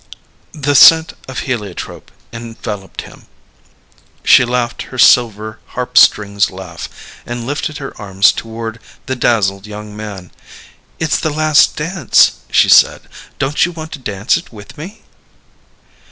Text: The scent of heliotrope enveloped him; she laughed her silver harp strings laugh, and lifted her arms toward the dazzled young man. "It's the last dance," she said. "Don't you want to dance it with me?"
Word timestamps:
The 0.55 0.73
scent 0.73 1.13
of 1.27 1.41
heliotrope 1.41 2.09
enveloped 2.33 3.03
him; 3.03 3.27
she 4.23 4.43
laughed 4.43 4.81
her 4.89 4.97
silver 4.97 5.59
harp 5.77 5.95
strings 5.95 6.49
laugh, 6.49 6.89
and 7.23 7.45
lifted 7.45 7.77
her 7.77 7.95
arms 8.01 8.31
toward 8.31 8.79
the 9.05 9.15
dazzled 9.15 9.67
young 9.67 9.95
man. 9.95 10.31
"It's 10.97 11.19
the 11.19 11.29
last 11.29 11.75
dance," 11.75 12.37
she 12.49 12.67
said. 12.67 13.03
"Don't 13.37 13.63
you 13.63 13.71
want 13.73 13.91
to 13.91 13.99
dance 13.99 14.37
it 14.37 14.51
with 14.51 14.75
me?" 14.75 15.03